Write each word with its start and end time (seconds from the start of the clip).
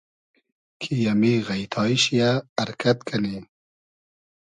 کی 0.81 0.95
امی 1.11 1.33
غݷتای 1.47 1.93
شی 2.03 2.13
یۂ 2.19 2.31
ارکئد 2.61 2.97
کئنی 3.07 3.37